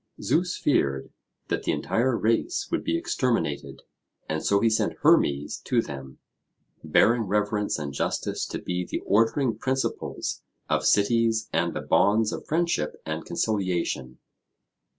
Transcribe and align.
Zeus 0.19 0.57
feared 0.57 1.11
that 1.49 1.61
the 1.61 1.71
entire 1.71 2.17
race 2.17 2.67
would 2.71 2.83
be 2.83 2.97
exterminated, 2.97 3.83
and 4.27 4.43
so 4.43 4.59
he 4.59 4.67
sent 4.67 4.97
Hermes 5.03 5.59
to 5.65 5.79
them, 5.79 6.17
bearing 6.83 7.27
reverence 7.27 7.77
and 7.77 7.93
justice 7.93 8.47
to 8.47 8.57
be 8.57 8.83
the 8.83 9.01
ordering 9.05 9.59
principles 9.59 10.41
of 10.67 10.87
cities 10.87 11.49
and 11.53 11.75
the 11.75 11.81
bonds 11.81 12.31
of 12.33 12.47
friendship 12.47 12.99
and 13.05 13.25
conciliation. 13.27 14.17